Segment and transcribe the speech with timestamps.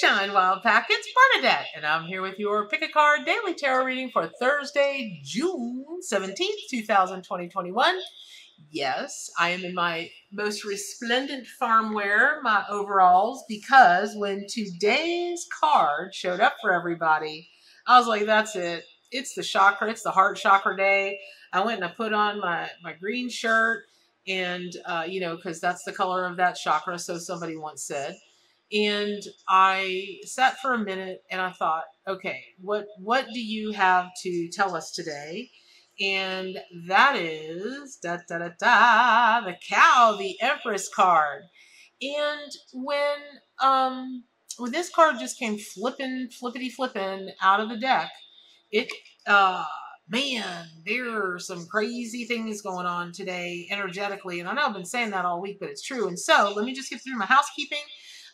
[0.00, 0.86] Sunshine Wild Pack.
[0.90, 5.20] It's Bernadette, and I'm here with your Pick a Card Daily Tarot reading for Thursday,
[5.22, 7.94] June 17th, 2021.
[8.70, 16.14] Yes, I am in my most resplendent farm wear, my overalls, because when today's card
[16.14, 17.48] showed up for everybody,
[17.86, 18.84] I was like, that's it.
[19.12, 21.20] It's the chakra, it's the heart chakra day.
[21.52, 23.84] I went and I put on my, my green shirt,
[24.26, 28.16] and, uh, you know, because that's the color of that chakra, so somebody once said
[28.72, 34.06] and I sat for a minute and I thought, okay, what what do you have
[34.22, 35.50] to tell us today?
[36.00, 41.42] And that is da da da da the cow, the Empress card.
[42.02, 43.16] And when
[43.62, 44.24] um
[44.58, 48.10] when this card just came flipping, flippity flipping out of the deck,
[48.72, 48.90] it
[49.26, 49.64] uh
[50.08, 54.40] man, there are some crazy things going on today energetically.
[54.40, 56.08] And I know I've been saying that all week, but it's true.
[56.08, 57.78] And so let me just get through my housekeeping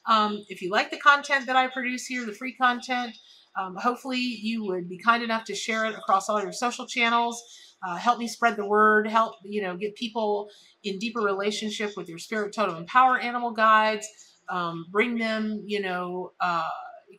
[0.06, 3.16] um, if you like the content that I produce here, the free content,
[3.58, 7.42] um, hopefully you would be kind enough to share it across all your social channels.
[7.86, 9.06] Uh, help me spread the word.
[9.08, 10.48] Help you know get people
[10.84, 14.06] in deeper relationship with your spirit totem and power animal guides.
[14.48, 16.68] Um, bring them you know uh,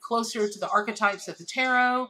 [0.02, 2.08] closer to the archetypes of the tarot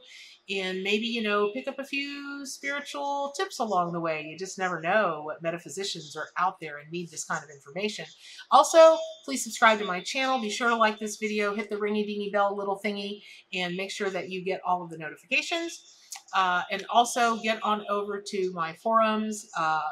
[0.50, 4.22] and maybe you know pick up a few spiritual tips along the way.
[4.22, 8.06] You just never know what metaphysicians are out there and need this kind of information.
[8.50, 10.40] Also please subscribe to my channel.
[10.40, 13.90] Be sure to like this video hit the ringy dingy bell little thingy and make
[13.90, 15.98] sure that you get all of the notifications.
[16.34, 19.82] Uh, and also get on over to my forums uh,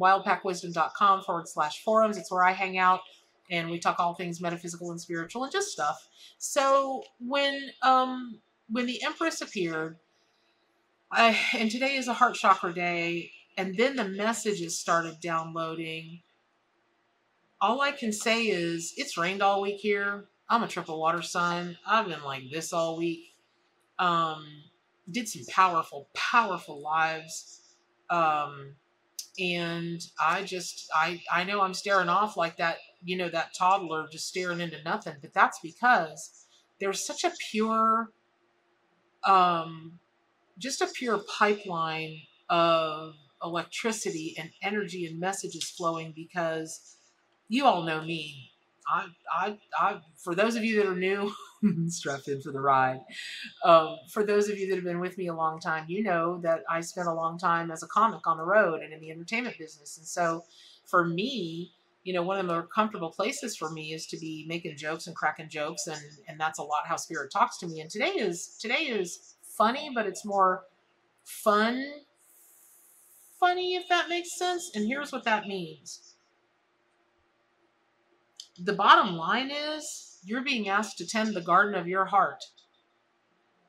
[0.00, 2.16] wildpackwisdom.com forward slash forums.
[2.16, 3.00] It's where i hang out
[3.50, 6.08] and we talk all things metaphysical and spiritual and just stuff.
[6.38, 8.40] So when um
[8.70, 9.98] when the Empress appeared,
[11.10, 16.20] I, and today is a heart chakra day, and then the messages started downloading.
[17.60, 20.26] All I can say is it's rained all week here.
[20.48, 21.76] I'm a triple water sign.
[21.86, 23.34] I've been like this all week.
[23.98, 24.46] Um,
[25.10, 27.60] did some powerful, powerful lives.
[28.10, 28.76] Um,
[29.38, 34.08] and I just, I, I know I'm staring off like that, you know, that toddler
[34.10, 36.46] just staring into nothing, but that's because
[36.80, 38.10] there's such a pure,
[39.28, 40.00] um,
[40.58, 46.96] just a pure pipeline of electricity and energy and messages flowing because
[47.48, 48.50] you all know me.
[48.90, 51.30] I, I, I, for those of you that are new,
[51.88, 53.00] strap in for the ride.
[53.62, 56.40] Um, for those of you that have been with me a long time, you know
[56.40, 59.10] that I spent a long time as a comic on the road and in the
[59.10, 59.98] entertainment business.
[59.98, 60.44] And so
[60.86, 61.72] for me,
[62.08, 65.06] you know, one of the more comfortable places for me is to be making jokes
[65.06, 65.86] and cracking jokes.
[65.88, 67.82] And, and that's a lot how spirit talks to me.
[67.82, 70.62] And today is, today is funny, but it's more
[71.22, 71.84] fun
[73.38, 74.70] funny, if that makes sense.
[74.74, 76.14] And here's what that means.
[78.58, 82.42] The bottom line is you're being asked to tend the garden of your heart.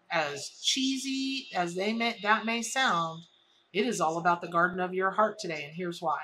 [0.10, 3.24] As cheesy as they may, that may sound,
[3.74, 6.20] it is all about the garden of your heart today, and here's why.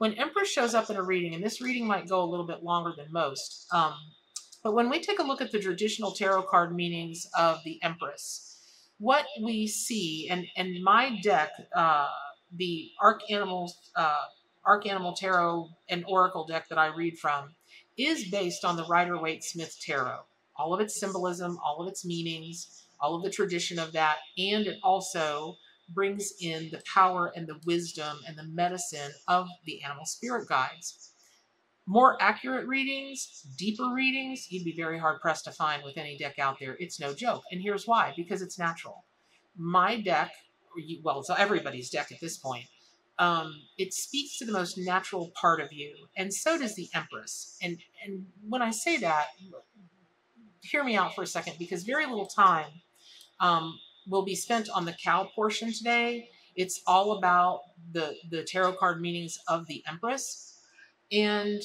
[0.00, 2.62] When Empress shows up in a reading, and this reading might go a little bit
[2.62, 3.92] longer than most, um,
[4.64, 8.56] but when we take a look at the traditional tarot card meanings of the Empress,
[8.96, 12.08] what we see, and, and my deck, uh,
[12.56, 14.22] the Ark Animals, uh,
[14.64, 17.54] Ark Animal Tarot and Oracle deck that I read from,
[17.98, 20.20] is based on the Rider Waite Smith Tarot.
[20.56, 24.66] All of its symbolism, all of its meanings, all of the tradition of that, and
[24.66, 25.58] it also
[25.94, 31.12] brings in the power and the wisdom and the medicine of the animal spirit guides.
[31.86, 36.38] More accurate readings, deeper readings, you'd be very hard pressed to find with any deck
[36.38, 36.76] out there.
[36.78, 37.42] It's no joke.
[37.50, 39.04] And here's why because it's natural.
[39.56, 40.32] My deck,
[41.02, 42.66] well, it's everybody's deck at this point,
[43.18, 45.94] um, it speaks to the most natural part of you.
[46.16, 47.58] And so does the Empress.
[47.62, 49.26] And, and when I say that,
[50.62, 52.70] hear me out for a second because very little time
[53.40, 53.78] um,
[54.10, 56.28] will be spent on the cow portion today.
[56.56, 57.60] It's all about
[57.92, 60.58] the, the tarot card meanings of the Empress
[61.12, 61.62] and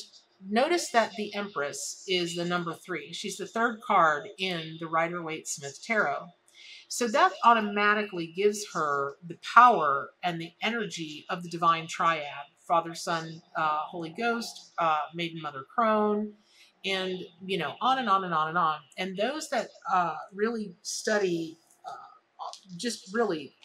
[0.48, 3.14] notice that the Empress is the number three.
[3.14, 6.28] She's the third card in the Rider Waite Smith Tarot.
[6.88, 12.26] So that automatically gives her the power and the energy of the divine triad
[12.68, 16.34] Father, Son, uh, Holy Ghost, uh, Maiden Mother Crone,
[16.84, 18.80] and you know, on and on and on and on.
[18.98, 21.58] And those that uh, really study
[22.78, 23.56] just really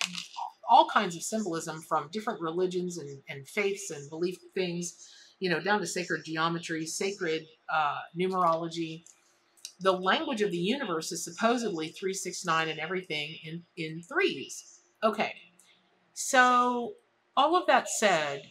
[0.70, 5.10] all kinds of symbolism from different religions and, and faiths and belief things
[5.40, 9.04] you know, down to sacred geometry, sacred uh, numerology.
[9.80, 14.80] The language of the universe is supposedly 369 and everything in, in threes.
[15.02, 15.34] Okay,
[16.14, 16.94] so
[17.36, 18.42] all of that said,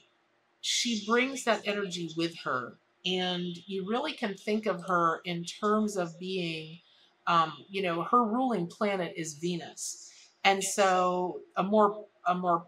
[0.61, 2.79] she brings that energy with her.
[3.05, 6.79] And you really can think of her in terms of being
[7.27, 10.08] Um, you know, her ruling planet is Venus.
[10.43, 12.65] And so a more a more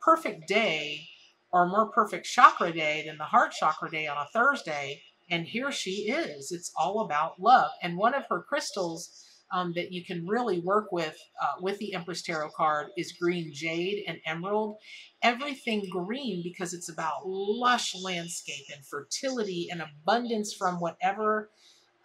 [0.00, 1.08] perfect day
[1.52, 5.02] or a more perfect chakra day than the heart chakra day on a Thursday.
[5.30, 6.52] And here she is.
[6.52, 7.70] It's all about love.
[7.82, 11.94] And one of her crystals um, that you can really work with uh, with the
[11.94, 14.76] Empress Tarot card is green jade and emerald.
[15.22, 21.50] Everything green because it's about lush landscape and fertility and abundance from whatever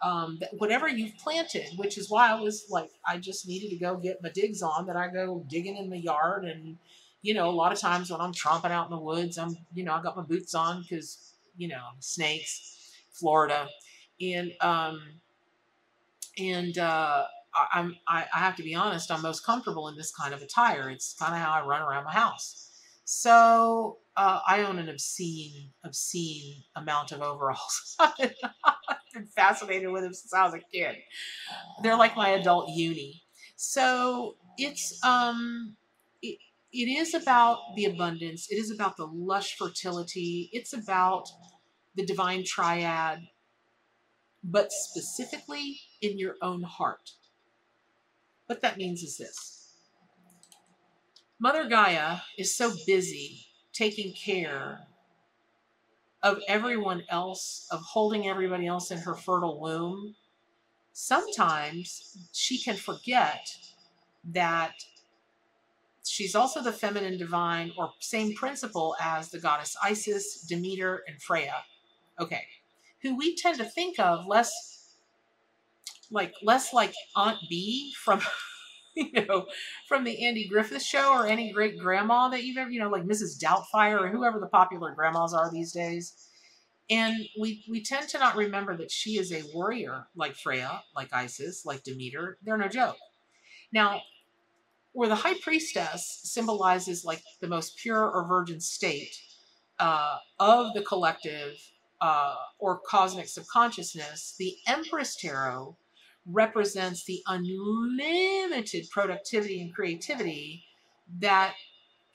[0.02, 3.96] um, whatever you've planted, which is why I was like, I just needed to go
[3.96, 4.86] get my digs on.
[4.86, 6.76] That I go digging in the yard, and
[7.22, 9.84] you know, a lot of times when I'm tromping out in the woods, I'm you
[9.84, 13.68] know I got my boots on because you know snakes, Florida,
[14.20, 15.00] and um,
[16.38, 17.24] and uh,
[17.54, 20.42] I, am I, I have to be honest, I'm most comfortable in this kind of
[20.42, 20.90] attire.
[20.90, 22.70] It's kind of how I run around my house.
[23.04, 27.96] So uh, I own an obscene, obscene amount of overalls.
[29.12, 30.96] Been fascinated with them since I was a kid.
[31.82, 33.22] They're like my adult uni.
[33.56, 35.76] So it's um,
[36.22, 36.38] it,
[36.72, 38.48] it is about the abundance.
[38.50, 40.50] It is about the lush fertility.
[40.52, 41.28] It's about
[41.94, 43.28] the divine triad,
[44.44, 47.12] but specifically in your own heart.
[48.46, 49.74] What that means is this
[51.40, 54.87] Mother Gaia is so busy taking care
[56.22, 60.14] of everyone else, of holding everybody else in her fertile womb.
[60.92, 63.56] Sometimes she can forget
[64.24, 64.72] that
[66.04, 71.54] she's also the feminine divine or same principle as the goddess Isis, Demeter, and Freya.
[72.18, 72.42] Okay.
[73.02, 74.94] Who we tend to think of less
[76.10, 78.20] like less like Aunt Bee from
[79.12, 79.46] you know
[79.86, 83.04] from the Andy Griffith show or any great grandma that you've ever you know like
[83.04, 83.40] Mrs.
[83.40, 86.14] Doubtfire or whoever the popular grandmas are these days.
[86.90, 91.12] And we we tend to not remember that she is a warrior like Freya, like
[91.12, 92.38] Isis, like Demeter.
[92.42, 92.96] They're no joke.
[93.72, 94.00] Now,
[94.92, 99.14] where the high priestess symbolizes like the most pure or virgin state
[99.78, 101.54] uh, of the collective
[102.00, 105.76] uh, or cosmic subconsciousness, the Empress Tarot
[106.30, 110.64] represents the unlimited productivity and creativity
[111.20, 111.54] that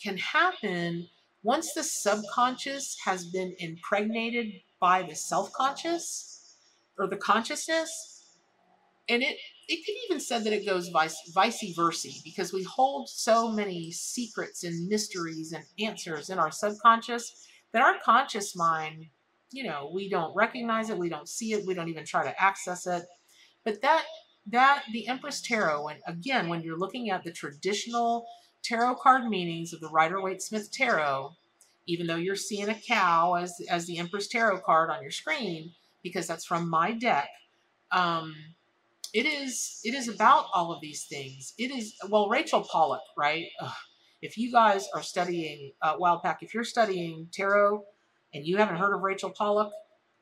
[0.01, 1.07] can happen
[1.41, 6.55] once the subconscious has been impregnated by the self-conscious
[6.97, 8.37] or the consciousness.
[9.09, 9.37] And it
[9.67, 13.91] it could even said that it goes vice vice versa because we hold so many
[13.91, 19.05] secrets and mysteries and answers in our subconscious that our conscious mind
[19.51, 22.43] you know we don't recognize it we don't see it we don't even try to
[22.43, 23.03] access it
[23.63, 24.05] but that
[24.47, 28.25] that the Empress Tarot, again, when you're looking at the traditional
[28.61, 31.31] tarot card meanings of the Rider Waite Smith Tarot,
[31.85, 35.71] even though you're seeing a cow as as the Empress Tarot card on your screen,
[36.01, 37.29] because that's from my deck,
[37.91, 38.35] um,
[39.13, 41.53] it is it is about all of these things.
[41.57, 43.47] It is well, Rachel Pollack, right?
[43.61, 43.71] Ugh.
[44.21, 47.83] If you guys are studying uh, Wild Pack, if you're studying tarot
[48.33, 49.71] and you haven't heard of Rachel Pollack,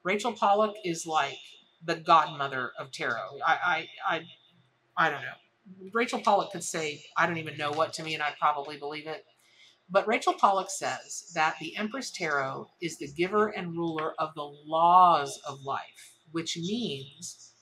[0.03, 1.37] Rachel Pollack is like
[1.85, 3.39] the godmother of tarot.
[3.45, 4.21] I, I, I,
[4.97, 5.89] I don't know.
[5.93, 9.07] Rachel Pollack could say, I don't even know what to me, and I'd probably believe
[9.07, 9.25] it.
[9.89, 14.43] But Rachel Pollack says that the Empress Tarot is the giver and ruler of the
[14.65, 17.53] laws of life, which means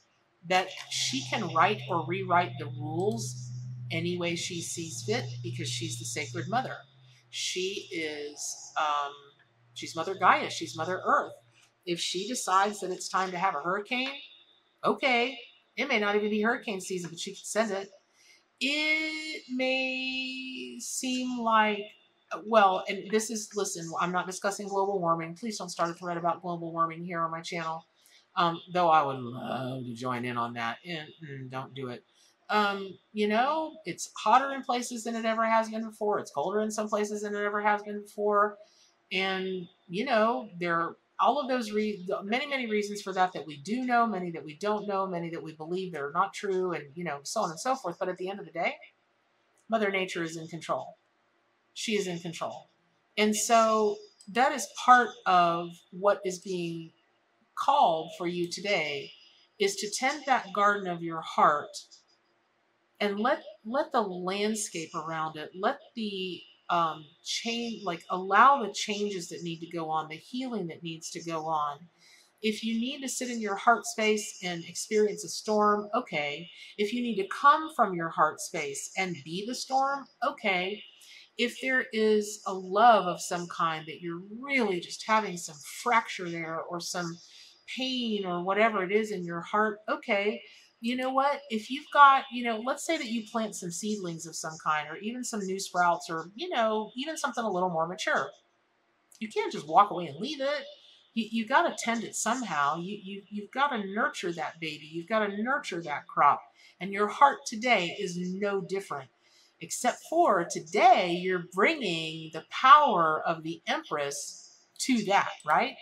[0.48, 3.52] that she can write or rewrite the rules
[3.92, 6.78] any way she sees fit because she's the sacred mother.
[7.32, 9.12] She is, um,
[9.74, 11.34] she's Mother Gaia, she's Mother Earth
[11.90, 14.12] if she decides that it's time to have a hurricane,
[14.86, 15.38] okay,
[15.76, 17.90] it may not even be hurricane season, but she can send it.
[18.62, 21.80] It may seem like,
[22.46, 25.34] well, and this is, listen, I'm not discussing global warming.
[25.34, 27.86] Please don't start a thread about global warming here on my channel.
[28.36, 30.78] Um, though I would love to join in on that.
[30.88, 31.10] And,
[31.50, 32.04] don't do it.
[32.52, 36.20] Um, you know, it's hotter in places than it ever has been before.
[36.20, 38.58] It's colder in some places than it ever has been before.
[39.12, 43.58] And, you know, there all of those re- many many reasons for that that we
[43.58, 46.74] do know many that we don't know many that we believe that are not true
[46.74, 47.98] and you know so on and so forth.
[48.00, 48.76] But at the end of the day
[49.70, 50.98] mother nature is in control.
[51.74, 52.70] She is in control.
[53.18, 53.98] And so
[54.32, 56.92] that is part of what is being
[57.56, 59.12] called for you today
[59.60, 61.70] is to tend that garden of your heart
[63.00, 69.30] and let let the landscape around it let the um, change, like allow the changes
[69.30, 71.80] that need to go on, the healing that needs to go on.
[72.42, 76.50] If you need to sit in your heart space and experience a storm, okay.
[76.78, 80.82] If you need to come from your heart space and be the storm, okay.
[81.38, 86.30] If there is a love of some kind that you're really just having some fracture
[86.30, 87.18] there or some
[87.78, 90.42] pain or whatever it is in your heart, okay.
[90.82, 91.42] You know what?
[91.50, 94.88] If you've got, you know, let's say that you plant some seedlings of some kind,
[94.90, 98.30] or even some new sprouts, or, you know, even something a little more mature.
[99.20, 100.64] You can't just walk away and leave it.
[101.14, 102.78] You, you got to tend it somehow.
[102.78, 104.90] You, you, you've got to nurture that baby.
[104.90, 106.42] You've got to nurture that crop.
[106.80, 109.10] And your heart today is no different,
[109.60, 115.76] except for today you're bringing the power of the Empress to that, right?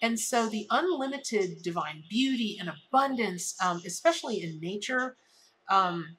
[0.00, 5.16] And so the unlimited divine beauty and abundance, um, especially in nature,
[5.68, 6.16] um,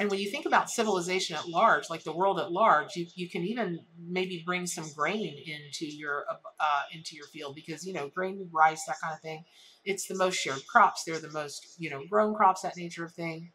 [0.00, 3.28] and when you think about civilization at large, like the world at large, you, you
[3.28, 6.24] can even maybe bring some grain into your
[6.60, 9.44] uh, into your field because you know grain, rice, that kind of thing.
[9.84, 11.02] It's the most shared crops.
[11.04, 13.50] They're the most you know grown crops, that nature of thing.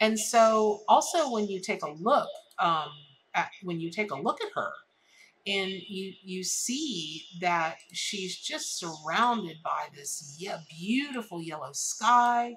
[0.00, 2.90] And so also when you take a look um,
[3.34, 4.72] at when you take a look at her,
[5.46, 12.54] and you you see that she's just surrounded by this yeah, beautiful yellow sky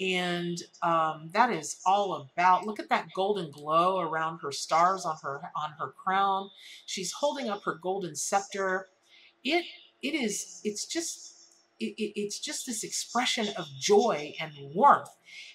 [0.00, 5.16] and um, that is all about look at that golden glow around her stars on
[5.22, 6.50] her on her crown.
[6.86, 8.88] She's holding up her golden scepter.
[9.44, 9.64] It
[10.02, 11.34] it is it's just
[11.78, 15.10] it, it's just this expression of joy and warmth.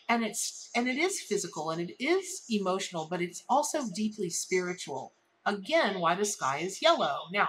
[0.07, 5.13] And it's and it is physical and it is emotional but it's also deeply spiritual
[5.47, 7.21] Again, why the sky is yellow.
[7.31, 7.47] Now,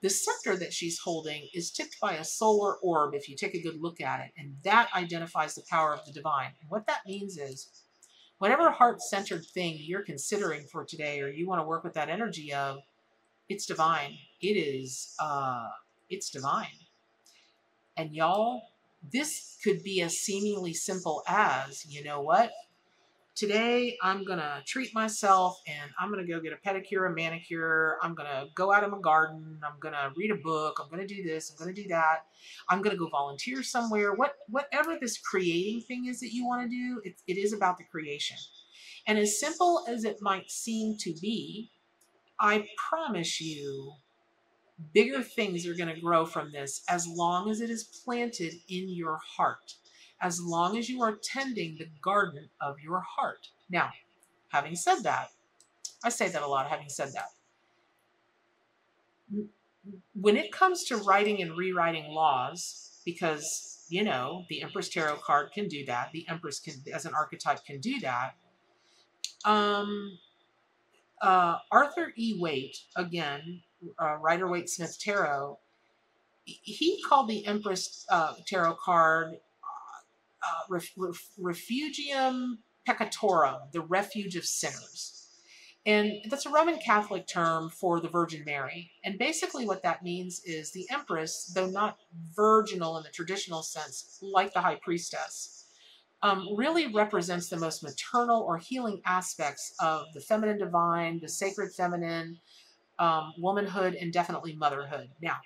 [0.00, 3.62] the scepter that she's holding is tipped by a solar orb if you take a
[3.62, 6.52] good look at it, and that identifies the power of the divine.
[6.60, 7.84] And what that means is
[8.38, 12.52] whatever heart-centered thing you're considering for today or you want to work with that energy
[12.52, 12.78] of,
[13.48, 14.16] it's divine.
[14.40, 15.68] It is, uh,
[16.08, 16.66] it's divine.
[17.96, 18.62] And y'all,
[19.12, 22.52] this could be as seemingly simple as, you know what?
[23.38, 27.14] Today I'm going to treat myself and I'm going to go get a pedicure, a
[27.14, 27.96] manicure.
[28.02, 29.60] I'm going to go out in my garden.
[29.64, 30.80] I'm going to read a book.
[30.82, 31.50] I'm going to do this.
[31.50, 32.24] I'm going to do that.
[32.68, 34.12] I'm going to go volunteer somewhere.
[34.12, 37.78] What, whatever this creating thing is that you want to do, it, it is about
[37.78, 38.36] the creation.
[39.06, 41.70] And as simple as it might seem to be,
[42.40, 43.92] I promise you,
[44.92, 48.88] bigger things are going to grow from this as long as it is planted in
[48.88, 49.74] your heart
[50.20, 53.48] as long as you are tending the garden of your heart.
[53.70, 53.90] Now,
[54.48, 55.28] having said that,
[56.04, 57.30] I say that a lot, having said that.
[60.14, 65.50] When it comes to writing and rewriting laws, because, you know, the Empress Tarot card
[65.52, 68.34] can do that, the Empress can, as an archetype, can do that.
[69.44, 70.18] Um,
[71.22, 72.36] uh, Arthur E.
[72.38, 73.62] Waite, again,
[74.00, 75.58] uh, Rider Waite Smith Tarot,
[76.44, 79.38] he called the Empress uh, Tarot card
[80.42, 85.14] uh, ref, ref, refugium peccatorum, the refuge of sinners.
[85.86, 88.90] And that's a Roman Catholic term for the Virgin Mary.
[89.04, 91.96] And basically, what that means is the Empress, though not
[92.36, 95.64] virginal in the traditional sense, like the High Priestess,
[96.22, 101.72] um, really represents the most maternal or healing aspects of the feminine divine, the sacred
[101.72, 102.38] feminine,
[102.98, 105.08] um, womanhood, and definitely motherhood.
[105.22, 105.36] Now,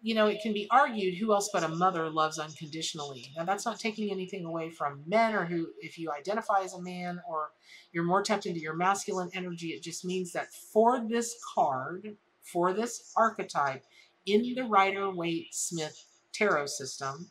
[0.00, 3.32] you know, it can be argued who else but a mother loves unconditionally.
[3.36, 6.82] Now, that's not taking anything away from men or who, if you identify as a
[6.82, 7.50] man or
[7.92, 12.72] you're more tapped into your masculine energy, it just means that for this card, for
[12.72, 13.84] this archetype
[14.24, 17.30] in the Rider Waite Smith tarot system,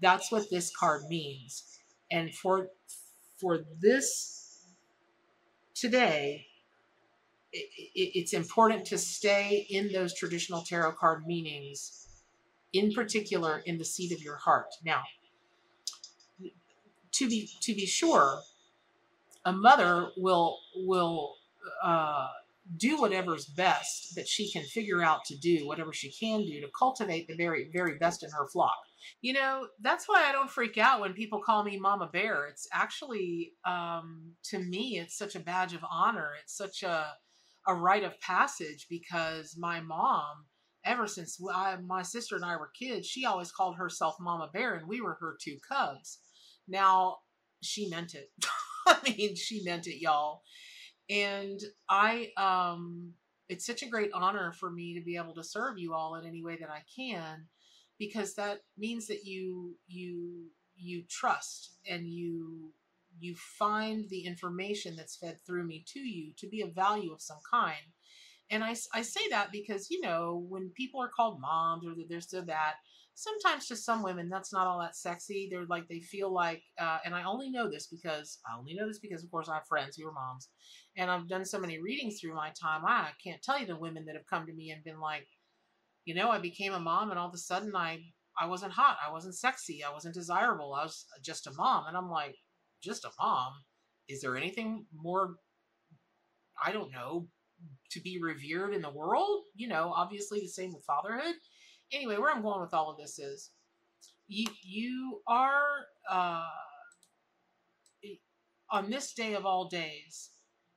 [0.00, 1.78] that's what this card means.
[2.10, 2.68] And for
[3.38, 4.64] for this
[5.74, 6.46] today,
[7.94, 12.08] it's important to stay in those traditional tarot card meanings,
[12.72, 14.74] in particular in the seat of your heart.
[14.84, 15.02] Now,
[17.12, 18.40] to be to be sure,
[19.44, 21.34] a mother will will
[21.82, 22.28] uh,
[22.76, 26.68] do whatever's best that she can figure out to do, whatever she can do to
[26.78, 28.76] cultivate the very very best in her flock.
[29.22, 32.46] You know, that's why I don't freak out when people call me Mama Bear.
[32.48, 36.30] It's actually, um, to me, it's such a badge of honor.
[36.42, 37.06] It's such a
[37.66, 40.46] a rite of passage because my mom,
[40.84, 44.74] ever since I, my sister and I were kids, she always called herself Mama Bear,
[44.74, 46.18] and we were her two cubs.
[46.68, 47.18] Now,
[47.62, 48.30] she meant it.
[48.86, 50.42] I mean, she meant it, y'all.
[51.10, 53.12] And I, um,
[53.48, 56.26] it's such a great honor for me to be able to serve you all in
[56.26, 57.46] any way that I can,
[57.98, 60.46] because that means that you, you,
[60.76, 62.72] you trust and you
[63.18, 67.22] you find the information that's fed through me to you to be of value of
[67.22, 67.92] some kind.
[68.50, 72.30] And I, I say that because, you know, when people are called moms or there's
[72.30, 72.74] so that,
[73.14, 75.48] sometimes to some women, that's not all that sexy.
[75.50, 78.86] They're like, they feel like, uh, and I only know this because, I only know
[78.86, 80.50] this because, of course, I have friends who are moms.
[80.96, 82.82] And I've done so many readings through my time.
[82.86, 85.26] I can't tell you the women that have come to me and been like,
[86.04, 87.98] you know, I became a mom and all of a sudden I
[88.38, 88.98] I wasn't hot.
[89.04, 89.82] I wasn't sexy.
[89.82, 90.74] I wasn't desirable.
[90.74, 91.86] I was just a mom.
[91.88, 92.36] And I'm like,
[92.82, 93.52] just a mom?
[94.08, 95.36] Is there anything more,
[96.64, 97.28] I don't know,
[97.90, 99.44] to be revered in the world?
[99.54, 101.34] You know, obviously the same with fatherhood.
[101.92, 103.50] Anyway, where I'm going with all of this is
[104.28, 106.46] you, you are, uh,
[108.70, 110.30] on this day of all days,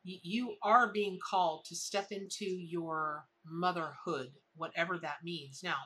[0.03, 5.61] you are being called to step into your motherhood, whatever that means.
[5.63, 5.77] Now,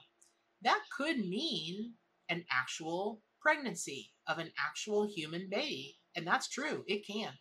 [0.61, 1.93] that could mean
[2.29, 5.97] an actual pregnancy of an actual human baby.
[6.15, 7.33] And that's true, it can.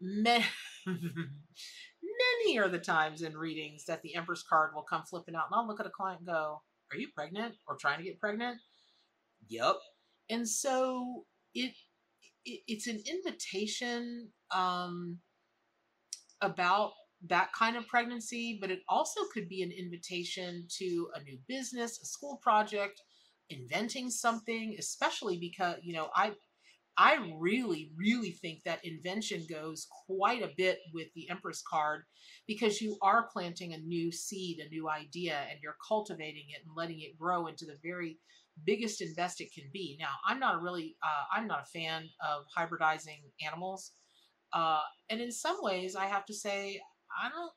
[0.00, 0.44] Many,
[2.58, 5.66] are the times in readings that the Empress card will come flipping out, and I'll
[5.66, 6.60] look at a client and go,
[6.92, 8.58] Are you pregnant or trying to get pregnant?
[9.48, 9.76] Yep.
[10.30, 11.24] And so
[11.54, 11.72] it,
[12.44, 15.18] it it's an invitation um,
[16.40, 16.92] about
[17.28, 22.00] that kind of pregnancy, but it also could be an invitation to a new business,
[22.02, 23.00] a school project,
[23.50, 26.32] inventing something, especially because, you know, I
[26.96, 32.04] I really, really think that invention goes quite a bit with the Empress card
[32.46, 36.76] because you are planting a new seed, a new idea, and you're cultivating it and
[36.76, 38.20] letting it grow into the very
[38.64, 39.96] biggest and best it can be.
[39.98, 43.90] Now, I'm not a really, uh, I'm not a fan of hybridizing animals.
[44.52, 46.80] Uh, and in some ways, I have to say,
[47.20, 47.52] I don't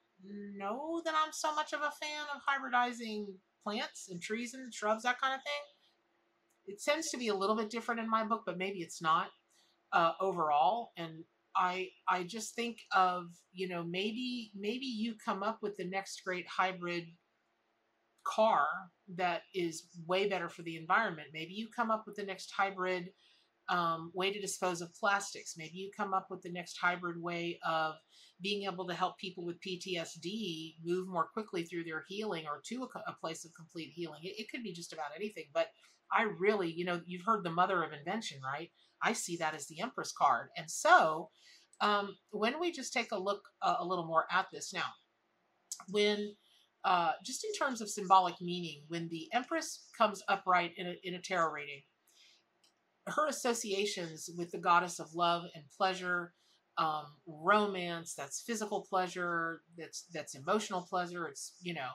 [0.58, 3.27] know that I'm so much of a fan of hybridizing
[3.63, 5.77] plants and trees and shrubs, that kind of thing.
[6.68, 9.28] It tends to be a little bit different in my book, but maybe it's not
[9.94, 10.92] uh, overall.
[10.98, 11.24] And
[11.56, 16.22] I I just think of you know maybe maybe you come up with the next
[16.24, 17.06] great hybrid
[18.28, 18.68] car
[19.16, 21.30] that is way better for the environment.
[21.34, 23.10] Maybe you come up with the next hybrid
[23.70, 25.56] um, way to dispose of plastics.
[25.58, 27.96] Maybe you come up with the next hybrid way of
[28.42, 32.84] being able to help people with PTSD move more quickly through their healing or to
[32.84, 34.20] a, a place of complete healing.
[34.24, 35.46] It, it, could be just about anything.
[35.54, 35.68] But
[36.12, 38.72] I really, you know, you've heard the mother of invention, right?
[39.02, 40.50] I see that as the Empress card.
[40.58, 41.30] And so
[41.82, 44.89] um, when we just take a look uh, a little more at this now,
[45.89, 46.36] when
[46.84, 51.15] uh, just in terms of symbolic meaning, when the Empress comes upright in a, in
[51.15, 51.82] a tarot reading,
[53.08, 56.34] her associations with the goddess of love and pleasure,
[56.78, 61.28] um, romance, that's physical pleasure, that's that's emotional pleasure.
[61.28, 61.89] It's you know,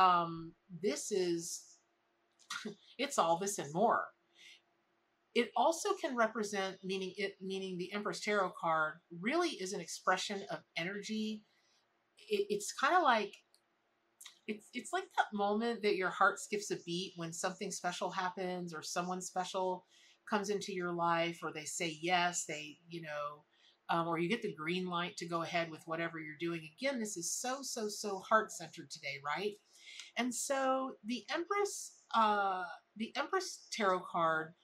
[0.00, 1.62] um, this is
[2.98, 4.04] it's all this and more.
[5.34, 10.42] It also can represent meaning it meaning the Empress Tarot card really is an expression
[10.50, 11.42] of energy.
[12.28, 13.34] It, it's kind of like
[14.46, 18.72] it's it's like that moment that your heart skips a beat when something special happens
[18.72, 19.84] or someone special
[20.28, 23.44] comes into your life or they say yes, they, you know,
[23.88, 26.68] um, or you get the green light to go ahead with whatever you're doing.
[26.78, 29.52] Again, this is so, so, so heart centered today, right?
[30.16, 32.64] And so the Empress, uh,
[32.96, 34.54] the Empress Tarot card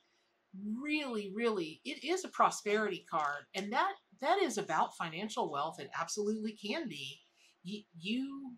[0.83, 3.45] really, really, it is a prosperity card.
[3.55, 5.81] And that, that is about financial wealth.
[5.81, 7.21] It absolutely can be.
[7.63, 8.53] You, you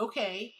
[0.00, 0.54] okay,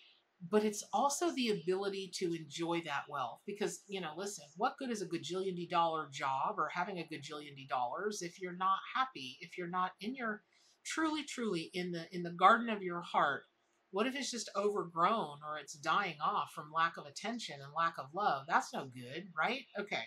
[0.50, 4.90] but it's also the ability to enjoy that wealth because you know listen what good
[4.90, 9.56] is a gajillion dollar job or having a gajillion dollars if you're not happy if
[9.56, 10.42] you're not in your
[10.84, 13.44] truly truly in the in the garden of your heart
[13.92, 17.94] what if it's just overgrown or it's dying off from lack of attention and lack
[17.98, 20.04] of love that's no good right okay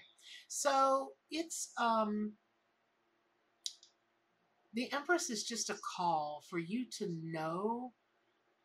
[0.47, 2.33] so it's um
[4.73, 7.93] the empress is just a call for you to know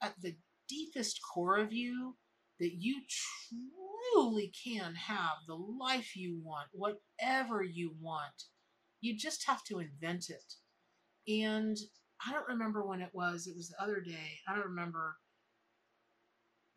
[0.02, 0.34] at the
[0.68, 2.16] deepest core of you
[2.58, 3.00] that you
[4.12, 8.44] truly can have the life you want, whatever you want.
[9.00, 10.54] You just have to invent it.
[11.32, 11.76] And
[12.26, 13.46] I don't remember when it was.
[13.46, 14.38] It was the other day.
[14.48, 15.16] I don't remember.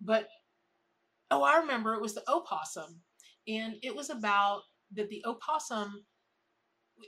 [0.02, 0.28] But,
[1.32, 3.02] oh, I remember it was the opossum.
[3.48, 4.62] And it was about
[4.94, 6.06] that the opossum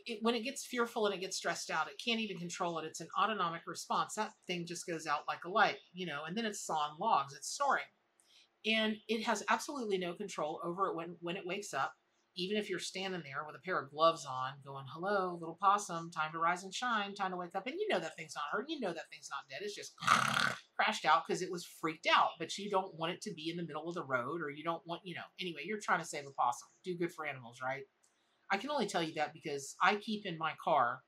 [0.05, 2.85] it, when it gets fearful and it gets stressed out, it can't even control it.
[2.85, 4.15] It's an autonomic response.
[4.15, 7.33] That thing just goes out like a light, you know, and then it's sawing logs,
[7.33, 7.83] it's snoring.
[8.65, 11.93] And it has absolutely no control over it when, when it wakes up,
[12.35, 16.11] even if you're standing there with a pair of gloves on, going, hello, little possum,
[16.11, 17.65] time to rise and shine, time to wake up.
[17.65, 18.65] And you know that thing's not hurt.
[18.67, 19.61] You know that thing's not dead.
[19.63, 19.93] It's just
[20.77, 22.31] crashed out because it was freaked out.
[22.39, 24.63] But you don't want it to be in the middle of the road or you
[24.63, 26.67] don't want, you know, anyway, you're trying to save a possum.
[26.83, 27.83] Do good for animals, right?
[28.51, 30.99] I can only tell you that because I keep in my car.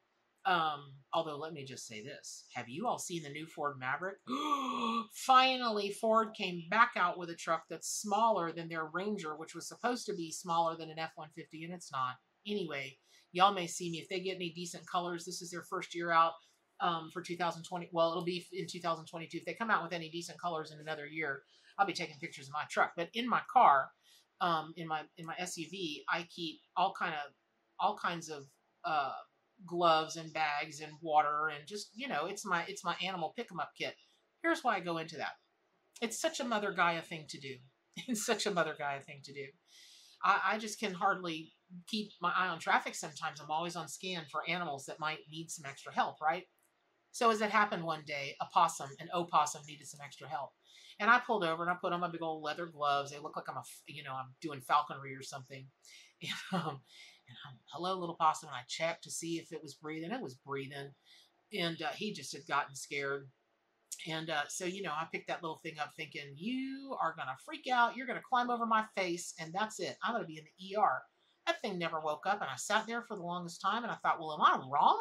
[0.48, 2.46] Um, although let me just say this.
[2.54, 4.16] Have you all seen the new Ford Maverick?
[5.14, 9.68] Finally, Ford came back out with a truck that's smaller than their Ranger, which was
[9.68, 12.16] supposed to be smaller than an F-150, and it's not.
[12.48, 12.98] Anyway,
[13.34, 13.98] y'all may see me.
[13.98, 16.32] If they get any decent colors, this is their first year out
[16.80, 17.90] um, for 2020.
[17.92, 19.40] Well, it'll be in 2022.
[19.40, 21.42] If they come out with any decent colors in another year,
[21.78, 23.90] I'll be taking pictures of my truck, but in my car,
[24.40, 27.34] um, in my in my SUV, I keep all kind of
[27.80, 28.46] all kinds of
[28.86, 29.14] uh,
[29.66, 33.48] gloves and bags and water and just you know it's my it's my animal pick
[33.52, 33.96] 'em up kit.
[34.44, 35.34] Here's why I go into that.
[36.02, 37.56] It's such a mother Gaia thing to do.
[38.08, 39.46] It's such a mother Gaia thing to do.
[40.24, 41.52] I, I just can hardly
[41.88, 43.40] keep my eye on traffic sometimes.
[43.40, 46.44] I'm always on scan for animals that might need some extra help, right?
[47.12, 50.52] So as it happened one day, a possum, an opossum needed some extra help.
[51.00, 53.12] And I pulled over and I put on my big old leather gloves.
[53.12, 55.68] They look like I'm a, you know, I'm doing falconry or something.
[56.52, 56.82] And, um,
[57.28, 58.50] and I'm, hello, little possum.
[58.50, 60.12] And I checked to see if it was breathing.
[60.12, 60.92] It was breathing.
[61.58, 63.30] And uh, he just had gotten scared.
[64.08, 67.28] And uh, so, you know, I picked that little thing up thinking, you are going
[67.28, 67.96] to freak out.
[67.96, 69.34] You're going to climb over my face.
[69.40, 69.98] And that's it.
[70.04, 71.02] I'm going to be in the ER.
[71.46, 72.42] That thing never woke up.
[72.42, 73.84] And I sat there for the longest time.
[73.84, 75.00] And I thought, well, am I wrong?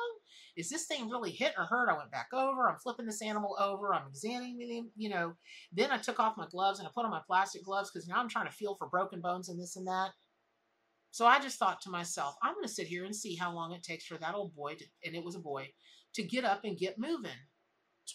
[0.57, 1.91] Is this thing really hit or hurt?
[1.91, 2.69] I went back over.
[2.69, 3.95] I'm flipping this animal over.
[3.95, 5.35] I'm examining him, you know.
[5.73, 8.17] Then I took off my gloves and I put on my plastic gloves because now
[8.17, 10.11] I'm trying to feel for broken bones and this and that.
[11.17, 13.73] So I just thought to myself, I'm going to sit here and see how long
[13.73, 15.71] it takes for that old boy, to, and it was a boy,
[16.13, 17.31] to get up and get moving.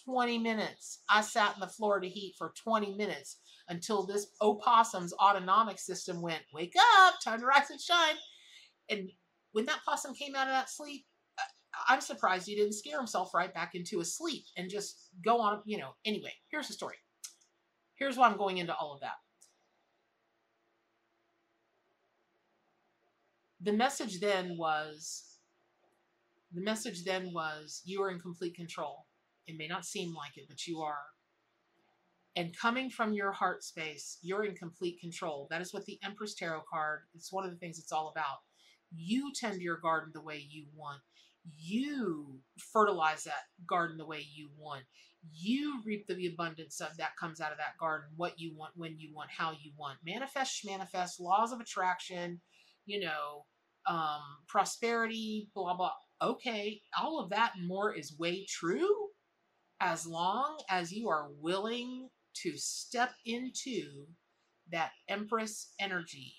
[0.04, 1.00] 20 minutes.
[1.10, 6.42] I sat in the Florida heat for 20 minutes until this opossum's autonomic system went,
[6.54, 8.14] wake up, time to rise and shine.
[8.88, 9.10] And
[9.50, 11.04] when that possum came out of that sleep,
[11.40, 11.42] uh,
[11.88, 15.60] I'm surprised he didn't scare himself right back into a sleep and just go on,
[15.64, 15.96] you know.
[16.04, 16.98] Anyway, here's the story.
[17.96, 19.16] Here's why I'm going into all of that.
[23.62, 25.32] The message then was
[26.52, 29.06] the message then was you are in complete control.
[29.46, 31.04] It may not seem like it, but you are.
[32.34, 35.46] And coming from your heart space, you're in complete control.
[35.50, 38.38] That is what the Empress Tarot card, it's one of the things it's all about.
[38.94, 41.00] You tend your garden the way you want.
[41.58, 44.84] You fertilize that garden the way you want.
[45.32, 48.98] You reap the abundance of that comes out of that garden, what you want, when
[48.98, 49.98] you want, how you want.
[50.04, 52.40] Manifest, manifest, laws of attraction,
[52.86, 53.44] you know,
[53.86, 55.92] um, prosperity, blah, blah.
[56.22, 59.08] Okay, all of that and more is way true
[59.80, 64.06] as long as you are willing to step into
[64.70, 66.32] that Empress energy.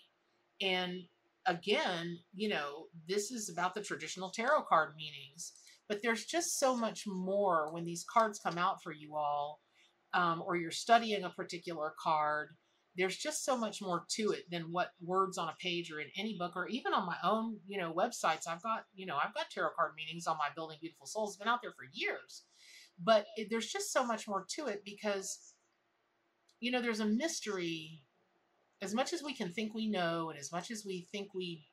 [0.61, 1.01] And
[1.45, 5.51] again, you know, this is about the traditional tarot card meanings,
[5.89, 9.59] but there's just so much more when these cards come out for you all,
[10.13, 12.49] um, or you're studying a particular card
[12.95, 16.07] there's just so much more to it than what words on a page or in
[16.17, 18.47] any book or even on my own you know websites.
[18.47, 21.31] I've got you know i've got tarot card meanings on my building beautiful souls.
[21.31, 22.43] It's been out there for years.
[23.03, 25.53] But it, there's just so much more to it because
[26.59, 28.01] you know there's a mystery.
[28.81, 31.63] As much as we can think we know and as much as we think we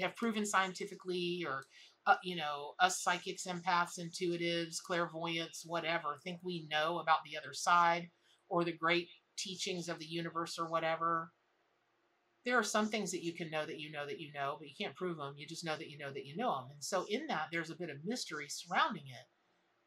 [0.00, 1.64] have proven scientifically or
[2.06, 7.52] uh, you know us psychics empaths intuitives clairvoyants whatever think we know about the other
[7.52, 8.08] side
[8.48, 9.08] or the great
[9.38, 11.30] teachings of the universe or whatever.
[12.44, 14.68] There are some things that you can know that you know that you know, but
[14.68, 15.34] you can't prove them.
[15.36, 16.68] You just know that you know that you know them.
[16.72, 19.26] And so in that, there's a bit of mystery surrounding it.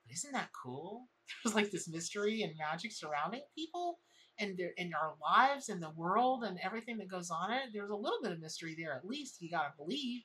[0.05, 1.07] But isn't that cool?
[1.43, 3.99] There's like this mystery and magic surrounding people
[4.39, 7.69] and their in our lives and the world and everything that goes on in it.
[7.73, 10.23] There's a little bit of mystery there, at least you gotta believe.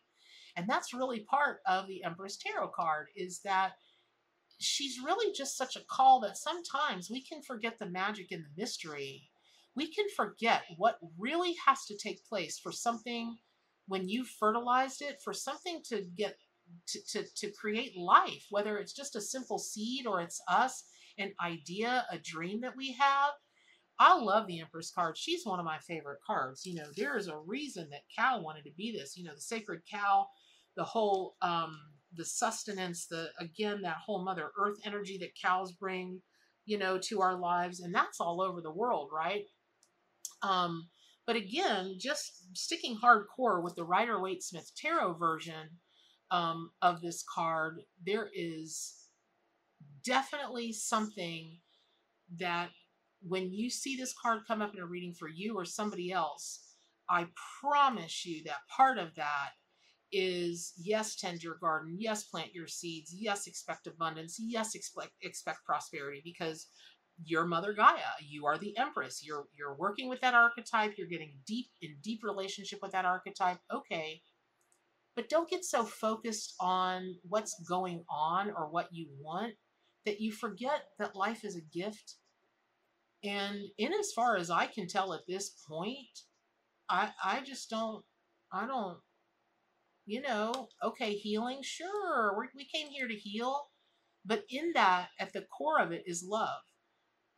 [0.57, 3.73] And that's really part of the Empress Tarot card is that
[4.59, 8.61] she's really just such a call that sometimes we can forget the magic and the
[8.61, 9.29] mystery.
[9.75, 13.37] We can forget what really has to take place for something
[13.87, 16.37] when you fertilized it, for something to get
[16.88, 20.85] to, to, to create life, whether it's just a simple seed or it's us,
[21.19, 23.31] an idea, a dream that we have.
[23.99, 25.16] I love the Empress card.
[25.16, 26.66] She's one of my favorite cards.
[26.66, 29.16] You know, there is a reason that cow wanted to be this.
[29.16, 30.27] You know, the sacred cow,
[30.77, 31.79] the whole um,
[32.14, 36.21] the sustenance, the again that whole Mother Earth energy that cows bring,
[36.64, 39.45] you know, to our lives, and that's all over the world, right?
[40.42, 40.88] Um,
[41.27, 45.79] but again, just sticking hardcore with the Rider Waite Smith Tarot version
[46.31, 49.09] um, of this card, there is
[50.05, 51.59] definitely something
[52.38, 52.71] that
[53.23, 56.61] when you see this card come up in a reading for you or somebody else,
[57.09, 57.27] I
[57.61, 59.51] promise you that part of that
[60.12, 65.64] is yes, tend your garden, yes, plant your seeds, yes, expect abundance, yes, expect expect
[65.64, 66.69] prosperity because
[67.25, 69.25] you're Mother Gaia, you are the Empress.
[69.25, 73.59] You're you're working with that archetype, you're getting deep in deep relationship with that archetype.
[73.73, 74.23] Okay.
[75.14, 79.55] But don't get so focused on what's going on or what you want
[80.05, 82.16] that you forget that life is a gift.
[83.25, 86.21] And in as far as I can tell at this point,
[86.90, 88.05] I I just don't
[88.53, 88.99] I don't
[90.07, 93.69] you know, okay, healing, sure, we we came here to heal.
[94.25, 96.62] But in that, at the core of it is love.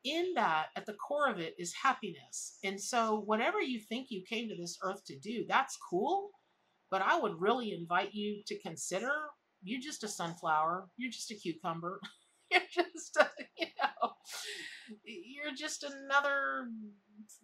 [0.05, 2.59] in that, at the core of it, is happiness.
[2.65, 6.31] And so, whatever you think you came to this earth to do, that's cool.
[6.91, 9.11] But I would really invite you to consider
[9.63, 12.01] you're just a sunflower, you're just a cucumber,
[12.51, 13.29] you're just, a,
[13.59, 14.13] you know,
[15.05, 16.69] you're just another,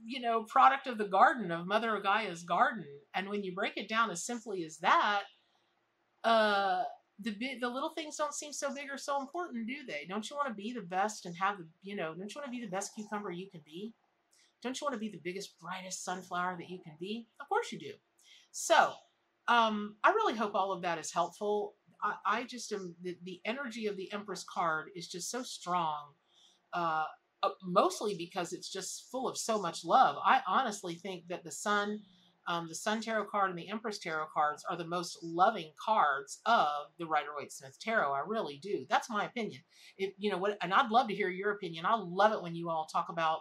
[0.04, 2.86] you know, product of the garden, of Mother Gaia's garden.
[3.14, 5.22] And when you break it down as simply as that,
[6.24, 6.82] uh,
[7.20, 10.06] the the little things don't seem so big or so important, do they?
[10.08, 12.46] Don't you want to be the best and have the, you know, don't you want
[12.46, 13.92] to be the best cucumber you can be?
[14.62, 17.26] Don't you want to be the biggest, brightest sunflower that you can be?
[17.40, 17.92] Of course you do.
[18.50, 18.92] So,
[19.46, 21.74] um, I really hope all of that is helpful.
[22.02, 26.14] I, I just am, the, the energy of the Empress card is just so strong.
[26.72, 27.04] Uh,
[27.44, 30.16] uh, mostly because it's just full of so much love.
[30.24, 32.00] I honestly think that the Sun,
[32.48, 36.40] um, the Sun Tarot card and the Empress Tarot cards are the most loving cards
[36.46, 38.12] of the Rider Waite Smith Tarot.
[38.12, 38.86] I really do.
[38.88, 39.60] That's my opinion.
[39.98, 41.84] If you know what, and I'd love to hear your opinion.
[41.84, 43.40] I love it when you all talk about,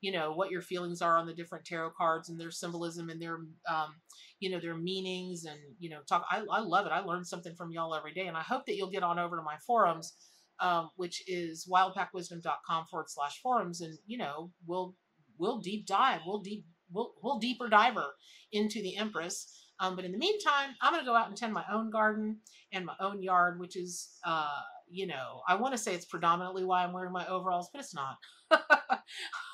[0.00, 3.20] you know, what your feelings are on the different tarot cards and their symbolism and
[3.20, 3.94] their, um,
[4.40, 6.24] you know, their meanings and you know, talk.
[6.30, 6.92] I, I love it.
[6.92, 9.36] I learn something from y'all every day, and I hope that you'll get on over
[9.36, 10.14] to my forums
[10.62, 13.80] um, which is wildpackwisdom.com forward slash forums.
[13.80, 14.94] And, you know, we'll,
[15.38, 18.14] we'll deep dive, we'll deep, we'll, we'll deeper diver
[18.52, 19.52] into the Empress.
[19.80, 22.38] Um, but in the meantime, I'm going to go out and tend my own garden
[22.72, 26.64] and my own yard, which is, uh, you know, I want to say it's predominantly
[26.64, 28.16] why I'm wearing my overalls, but it's not.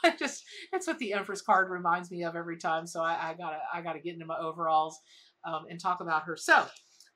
[0.05, 2.87] I just, it's what the Empress card reminds me of every time.
[2.87, 4.99] So I, I gotta, I gotta get into my overalls
[5.47, 6.37] um, and talk about her.
[6.37, 6.67] So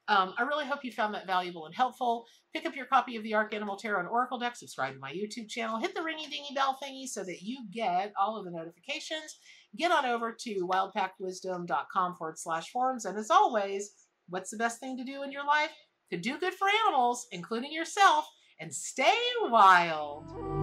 [0.09, 2.27] um, I really hope you found that valuable and helpful.
[2.53, 5.13] Pick up your copy of the Ark Animal Tarot and Oracle deck, subscribe to my
[5.13, 8.51] YouTube channel, hit the ringy dingy bell thingy so that you get all of the
[8.51, 9.39] notifications.
[9.77, 13.05] Get on over to wildpackwisdom.com forward slash forums.
[13.05, 13.93] And as always,
[14.29, 15.71] what's the best thing to do in your life?
[16.11, 18.27] To do good for animals, including yourself,
[18.61, 20.62] and stay wild.